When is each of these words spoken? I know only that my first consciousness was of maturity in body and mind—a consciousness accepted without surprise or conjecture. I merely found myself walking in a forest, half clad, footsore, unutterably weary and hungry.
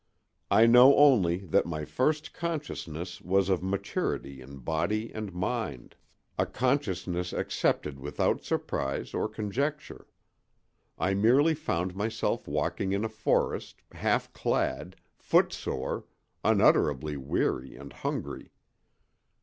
I 0.49 0.65
know 0.65 0.95
only 0.95 1.45
that 1.45 1.67
my 1.67 1.85
first 1.85 2.33
consciousness 2.33 3.21
was 3.21 3.49
of 3.49 3.61
maturity 3.61 4.41
in 4.41 4.57
body 4.57 5.11
and 5.13 5.31
mind—a 5.31 6.47
consciousness 6.47 7.31
accepted 7.33 7.99
without 7.99 8.43
surprise 8.43 9.13
or 9.13 9.29
conjecture. 9.29 10.07
I 10.97 11.13
merely 11.13 11.53
found 11.53 11.95
myself 11.95 12.47
walking 12.47 12.93
in 12.93 13.05
a 13.05 13.09
forest, 13.09 13.83
half 13.91 14.33
clad, 14.33 14.95
footsore, 15.19 16.05
unutterably 16.43 17.15
weary 17.15 17.75
and 17.75 17.93
hungry. 17.93 18.49